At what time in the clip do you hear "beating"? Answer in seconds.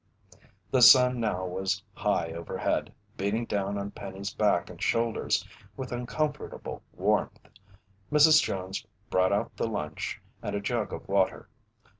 3.17-3.45